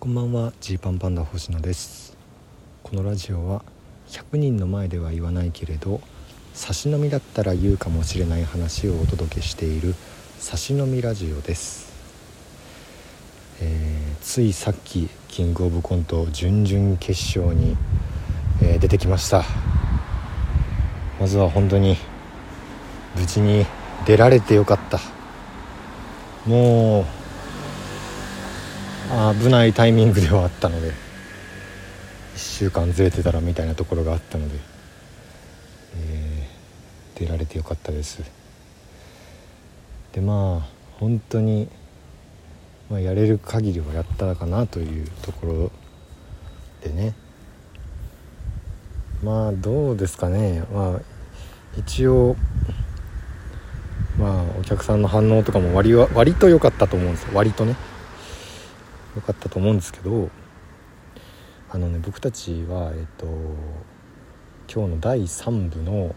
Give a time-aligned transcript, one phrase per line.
[0.00, 2.16] こんばんはジーパンパンダ星野です。
[2.84, 3.64] このラジオは
[4.06, 6.00] 100人の前では言わないけれど
[6.54, 9.96] 差し飲みだったら言うかもしれない話をお届けしている
[10.38, 11.92] 差し飲みラジオです、
[13.60, 17.76] えー、ついさっきキングオブコント準々決勝に、
[18.62, 19.44] えー、出てきました。
[21.18, 21.96] まずは本当に
[23.16, 23.66] 無事に
[24.06, 25.00] 出られてよかった。
[26.46, 27.17] もう
[29.08, 30.92] 危ないタイミングではあったので1
[32.36, 34.58] 週間ずれてたらみたいなところがあったので、
[35.96, 38.22] えー、出られてよかったです。
[40.12, 40.68] でまあ
[41.00, 41.68] 本当に、
[42.90, 45.72] まあ、やれる限りはやったかなというところ
[46.82, 47.14] でね。
[49.22, 50.64] まあどうですかね。
[50.72, 51.00] まあ
[51.78, 52.36] 一応
[54.18, 57.30] まあお客さんの反応とかも割は割と良かったと思うんですよ。
[57.34, 57.74] 割とね。
[59.16, 60.30] 良かったと思うんですけど
[61.70, 63.26] あのね僕たちはえっと
[64.72, 66.14] 今日の第3部の、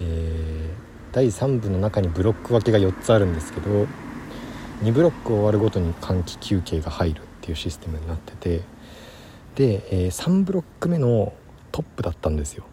[0.00, 3.86] えー、第3部の中にブロック分けが4つあるんですけど
[4.82, 8.62] 2ブロック終わるごとに換気休憩が入るっていうシステムになってて
[9.56, 11.32] で、えー、3ブロック目の
[11.72, 12.64] トップだったんですよ。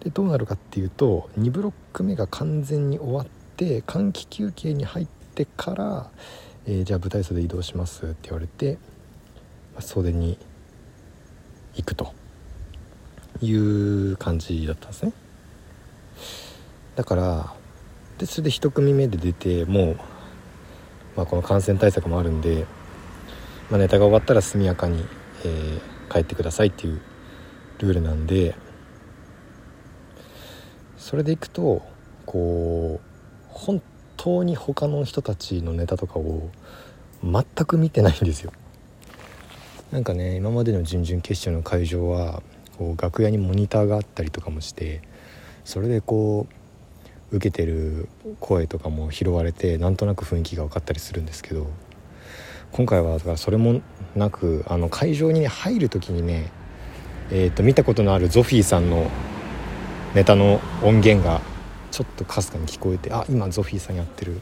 [0.00, 6.10] でどうなるかっていうと2ブロック目が完全に終わって換気休憩に入ってから
[6.66, 8.78] えー、じゃあ舞台袖移動しますって言われて、
[9.74, 10.38] まあ、袖に
[11.74, 12.14] 行くと
[13.42, 15.12] いう感じだったんですね。
[16.96, 17.54] だから
[18.18, 19.96] でそれで1組目で出てもう、
[21.16, 22.66] まあ、この感染対策もあるんで、
[23.70, 25.04] まあ、ネタが終わったら速やかに、
[25.44, 27.00] えー、帰ってくださいっていう
[27.78, 28.54] ルールなんで
[30.96, 31.82] それでいくと
[32.24, 33.08] こう
[33.50, 33.82] 本
[34.24, 36.48] 当に他の人たちのネタとかを
[37.22, 38.54] 全く見てないんですよ。
[39.92, 42.42] なんかね今までの準々決勝の会場は
[42.78, 45.02] こう楽屋にモニターがあったりとかもして
[45.64, 46.46] それでこ
[47.30, 48.08] う受けてる
[48.40, 51.66] 声とかも拾われてなんとなく雰囲気が分かったりするんですけど
[52.72, 53.82] 今回はだからそれも
[54.16, 56.50] なくあの会場に、入る時にね、
[57.30, 59.10] えー、と見たことのあるゾフィーさんの
[60.14, 61.42] ネタの音源が
[61.94, 64.40] ちょっとかすかに聞こえてあ今ゾフィーさんやってる。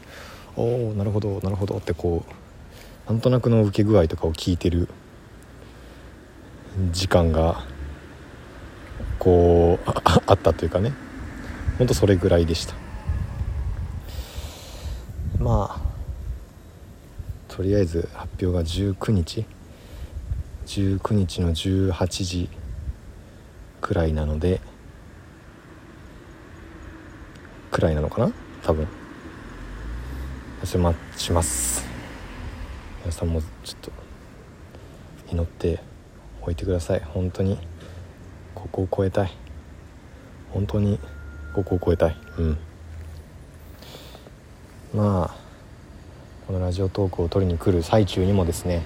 [0.55, 1.77] おおなるほどなるほど。
[1.77, 2.25] ってこ
[3.07, 4.89] うなんとなくの受け具合とかを聞いてる
[6.91, 7.63] 時間が
[9.19, 9.89] こう
[10.25, 10.93] あったというかね。
[11.77, 12.73] ほんとそれぐらいでした。
[15.37, 19.45] まあとりあえず発表が19日。
[20.65, 22.49] 19日の18時
[23.79, 24.59] くらいなので
[27.73, 28.31] くらいなのかな？
[28.61, 28.87] 多分。
[30.63, 31.83] それ待ちます。
[33.01, 33.91] 皆さんもちょっと
[35.31, 35.79] 祈って
[36.43, 36.99] おいてください。
[36.99, 37.57] 本当に。
[38.53, 39.31] ここを超えたい。
[40.51, 40.99] 本当に。
[41.55, 42.15] ここを超えたい。
[42.37, 42.57] うん。
[44.93, 45.35] まあ
[46.45, 48.83] このラジオトークを取りに来る最中にもですね、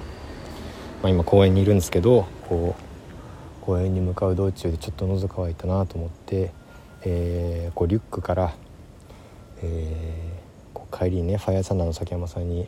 [1.03, 6.53] まあ、今公園にいるんですけどこう公園に向かう道中でちょっと喉乾いたなと思って、
[7.03, 8.55] えー、こうリュックから
[9.61, 12.67] えー、帰りにねファイアサンダーの崎山さんに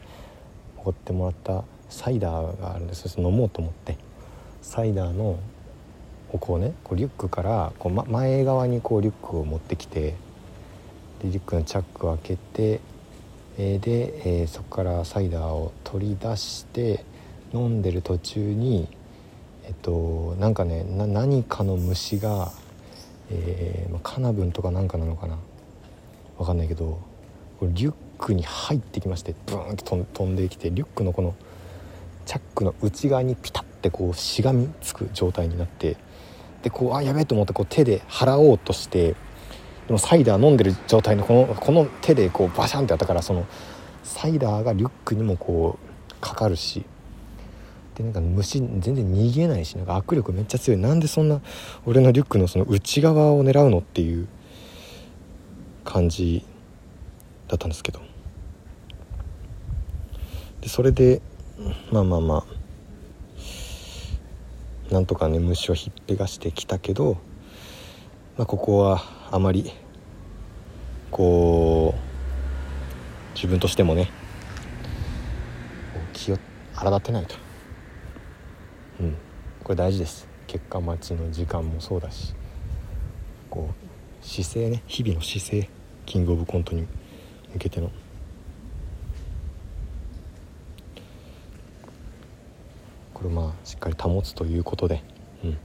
[0.78, 3.10] おごってもらったサイダーがあるんです。
[3.10, 3.98] そ飲もうと思って。
[4.62, 5.40] サイダーの
[6.32, 10.16] をこうねこうリュックからこう、ま、前側にこうリュックを持ってきてで
[11.24, 12.80] リュックのチャックを開けて、
[13.58, 17.04] えー、で、えー、そこからサイダーを取り出して
[17.54, 18.88] 飲んでる途中に
[19.66, 22.52] えっとなんかね何かの虫が、
[23.32, 25.38] えー、カナブンとかなんかなのかな。
[26.40, 27.00] 分かんないけど
[27.60, 31.36] これリュックに入ってきましてブーンと飛んできてリュックのこの
[32.26, 35.98] チャックの内側にピタッてこうしがみつく状態になって
[36.64, 39.16] でこうあやべえと思ってこう手で払おうとして
[39.88, 43.46] でもサイダー飲んでる状態のこのこの手でこうバシャンってやったからその
[44.04, 46.86] サイダーがリュックにもこうかかるし
[47.96, 50.80] でなんか虫全然逃げないしなんか握力めっちゃ強い。
[50.80, 51.42] なんでそんな
[51.86, 54.28] 俺のリュックのその内側を狙うのっていう
[55.90, 56.46] 感じ
[57.48, 58.00] だったんですけど。
[60.62, 61.20] でそれで
[61.92, 62.46] まあまあま
[64.92, 67.18] あなんとかね虫をひっぺがしてきたけど、
[68.38, 69.02] まあ、ここは
[69.32, 69.72] あまり
[71.10, 74.12] こう自分としてもね
[76.14, 76.38] 気を
[76.76, 77.36] 荒立てないと。
[79.00, 79.16] うん。
[79.64, 80.28] これ大事です。
[80.46, 82.36] 結果待ちの時間もそうだし
[83.50, 85.79] こう姿勢ね日々の姿勢。
[86.10, 86.88] キングオブコントに
[87.54, 87.92] 向けての。
[93.14, 95.04] これまあしっかり保つということで
[95.44, 95.58] うん。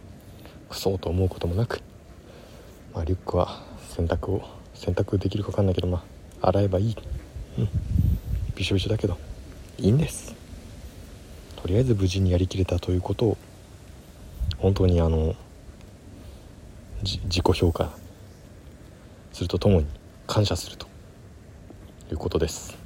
[0.68, 1.80] くそうと思うこともなく、
[2.92, 4.44] まあ、リュックは洗濯を
[4.74, 6.04] 洗濯できるか分かんないけどま
[6.42, 6.96] あ洗えばいい。
[7.58, 7.68] うん。
[8.54, 9.16] びしょびしょだけど
[9.78, 10.34] いいんです。
[11.56, 13.38] とりあえず無事にやりきれたということを
[14.58, 15.34] 本当にあの
[17.02, 17.94] 自己評価
[19.32, 19.86] するとともに
[20.26, 20.94] 感謝すると。
[22.10, 22.76] いうことです。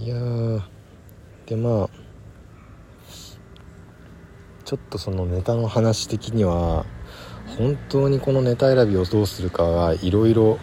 [0.00, 0.16] いや
[1.46, 1.88] でまあ
[4.64, 6.86] ちょっとそのネタの話的には
[7.58, 10.58] 本当にこのネタ選びをどうするかはいろいろ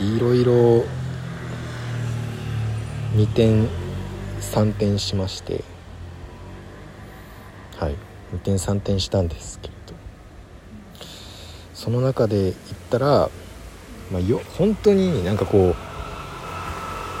[0.00, 0.84] いろいろ
[3.16, 3.68] 2点
[4.40, 5.64] 3点しまして。
[7.76, 7.96] はい。
[8.34, 9.74] 2点3点したんですけど。
[11.74, 12.54] その中で言っ
[12.90, 13.30] たら、
[14.10, 15.74] まあ、よ本当になんかこう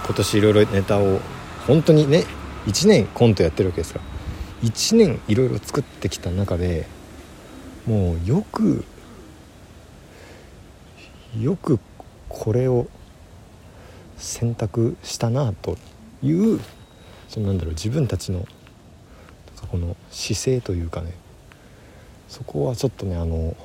[0.06, 1.20] 今年いろいろネタを
[1.66, 2.24] 本当にね
[2.66, 4.04] 1年コントやってるわけですから
[4.68, 6.86] 1年いろいろ作ってきた中で
[7.86, 8.84] もうよく
[11.38, 11.78] よく
[12.28, 12.86] これを
[14.16, 15.76] 選択したなと
[16.22, 16.60] いう
[17.28, 18.46] そのなんだろう自分たちの
[19.70, 21.12] この姿勢というかね
[22.28, 23.56] そこはちょっとねあの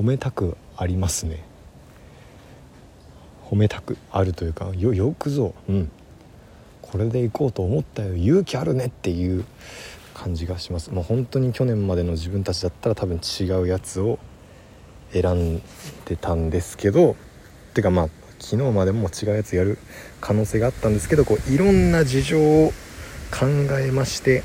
[0.00, 1.44] 褒めたくありますね。
[3.50, 5.90] 褒めたくあるというかよくぞうん。
[6.80, 8.16] これでいこうと思ったよ。
[8.16, 9.44] 勇気あるねっていう
[10.14, 10.90] 感じがします。
[10.90, 14.18] もう本当に去年までの自分たちだったら多分違うやつを
[15.12, 15.62] 選ん
[16.06, 17.14] でたんですけど
[17.74, 18.08] てかまあ
[18.38, 19.76] 昨日までも違うやつやる
[20.22, 22.72] 可能性があったんですけどこういろんな事情を
[23.30, 23.46] 考
[23.78, 24.42] えまして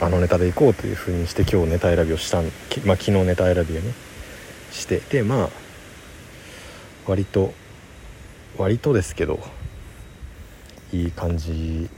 [0.00, 2.44] あのネタでいこうというふうにして今日ネタ選びをしたん、
[2.84, 3.94] まあ、昨日ネタ選びをね
[4.70, 5.48] してでまあ
[7.06, 7.54] 割と
[8.58, 9.40] 割とですけど
[10.92, 11.88] いい感じ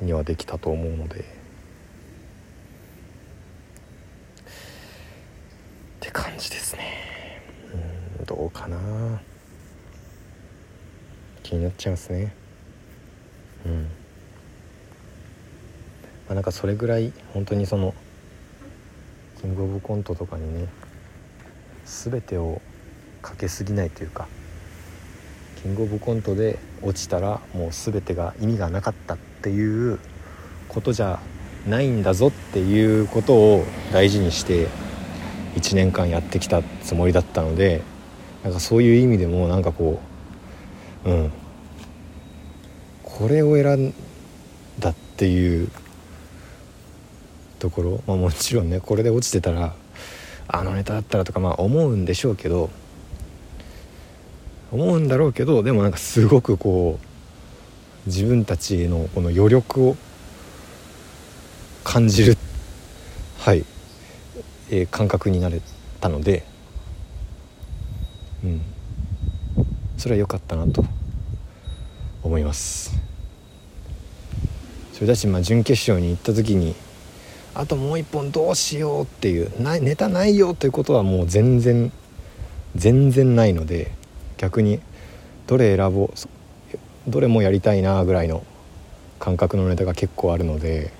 [0.00, 1.20] にはできたと思うので。
[1.20, 1.24] っ
[6.00, 7.42] て感じですね。
[8.18, 9.20] うんどうかな。
[11.42, 12.34] 気になっちゃいますね。
[13.64, 14.01] うん。
[16.32, 17.94] あなんかそれぐらい本当にその
[19.40, 20.68] キングオブコントとかにね
[21.84, 22.60] 全てを
[23.20, 24.26] かけすぎないというか
[25.62, 29.98] キングオブコントで落ちたらもう全てが意味がなかったっていう
[30.68, 31.20] ことじゃ
[31.68, 34.68] ないんだぞっていうことを大事にして
[35.54, 37.82] 1年間やってきたつもりだったので
[38.42, 40.00] なんかそういう意味でもなんかこ
[41.04, 41.32] ううん
[43.04, 43.94] これを選ん
[44.78, 45.70] だっていう
[47.62, 49.72] ところ、まあ、もちろんねこれで落ちてたら
[50.48, 52.70] あのネタだったらとかまあ思うんでしょうけど
[54.72, 59.96] 思うんだろうけどでもなんかすごくこう自分たちのこの余力を
[61.84, 62.36] 感じる
[63.38, 63.64] はい、
[64.68, 65.60] えー、感覚になれ
[66.00, 66.44] たので
[68.42, 68.60] うん。
[69.96, 70.84] それは良かったなと
[72.24, 72.92] 思います。
[74.92, 76.74] それだしまあ準決勝に行った時に
[77.54, 81.92] あともう一本どうしようっていうなネタないよということはもう全然
[82.74, 83.92] 全然ないので
[84.38, 84.80] 逆に
[85.46, 88.44] どれ選ぼうどれもやりたいなぐらいの
[89.18, 90.92] 感覚のネタが結構あるので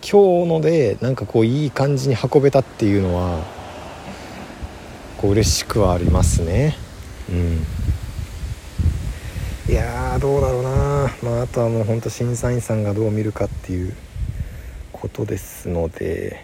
[0.00, 3.42] 今日のでなんかこういい感じに運べたっていうのは
[5.18, 6.76] こう嬉しくはありますね。
[7.30, 7.64] うん。
[9.72, 10.70] いやどうだろうな
[11.22, 13.94] まああとはもうほんと審査員さんがどう見るかっていう。
[14.94, 16.40] ことですので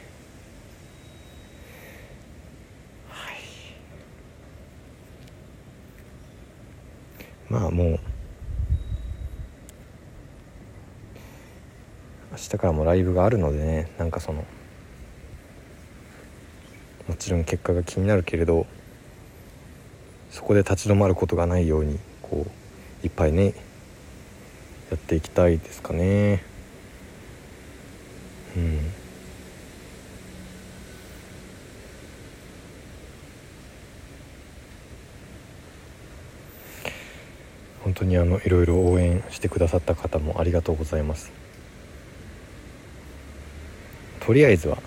[7.49, 7.99] まあもう
[12.33, 14.45] 明日からもライブがあるのでねなんかその
[17.09, 18.67] もちろん結果が気になるけれど
[20.31, 22.47] そこで立ち止まることがないようにこ
[23.03, 23.55] ういっぱいね
[24.91, 26.51] やっていきたいですかね
[28.57, 29.01] うん
[37.83, 41.33] 本当にあのいろいろ応援してくださった方もありがとうございます。
[44.21, 44.79] とりあえずは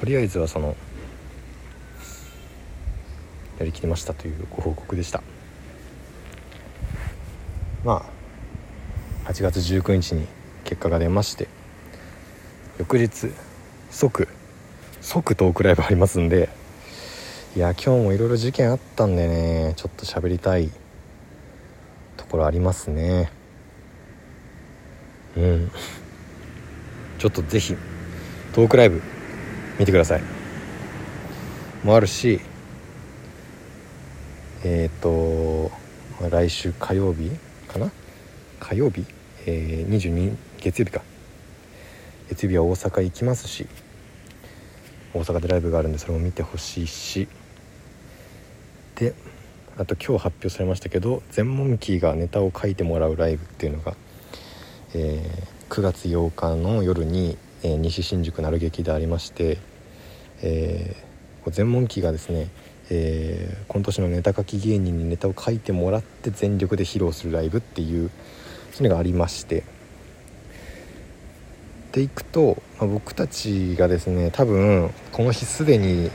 [0.00, 0.76] とりあえずはその
[3.58, 5.22] やりきりましたというご報告でした。
[7.84, 8.04] ま
[9.24, 10.26] あ8月19日に
[10.64, 11.48] 結果が出まして
[12.78, 13.32] 翌日
[13.90, 14.28] 即
[15.00, 16.48] 即トークライブありますんで
[17.54, 20.70] いや今日もいろいろ事件あったんでねちょっと喋りたい
[22.16, 23.30] ところありますね。
[25.36, 25.70] うん。
[27.18, 27.76] ちょっとぜひ
[28.54, 29.02] トークライブ
[29.78, 30.22] 見てください。
[31.84, 32.40] もあるし
[34.64, 35.70] えっ、ー、と
[36.30, 37.30] 来週火曜日
[37.68, 37.92] かな？
[38.60, 39.04] 火曜日、
[39.44, 41.02] えー、22月曜日か。
[42.30, 43.66] 月曜日は大阪行きますし
[45.12, 47.28] 大阪でライブがあるんでそれも見てほしいし。
[49.02, 49.14] で
[49.76, 53.96] あと今日発表されましたけど全モンキーがネタを書いてもらうライブっていうのが、
[54.94, 59.58] えー、9月8日の夜に、えー、西新宿なる劇でありまして、
[60.42, 62.48] えー、全モンキーがですね、
[62.90, 68.08] えー、今年のネタ書き芸人にネタを書いてもらって全力で披露するライブっていう
[68.70, 69.64] そういうのがありまして。
[71.90, 76.10] でいくと、まあ、僕たちがですね多分この日すでに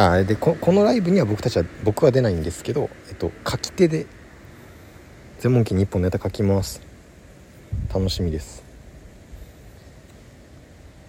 [0.00, 4.06] あでこのライブには僕たちは僕は出ないんですけど、えっと、書き手で
[5.40, 6.80] 全問記に1本ネタ書きます。
[7.92, 8.64] 楽しみです。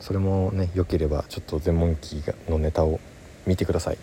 [0.01, 2.99] それもね良ければちょっと全問記のネタを
[3.47, 3.95] 見てください。
[3.95, 3.99] よ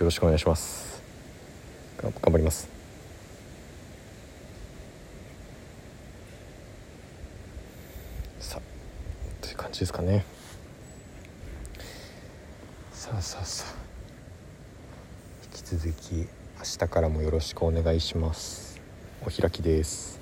[0.00, 1.00] ろしくお願いします。
[2.02, 2.68] 頑張ります。
[8.40, 10.35] さあという感じですかね。
[13.16, 13.64] あさあさ
[15.44, 16.28] 引き続き明
[16.62, 18.78] 日からもよろしくお願いします。
[19.22, 20.15] お開きです。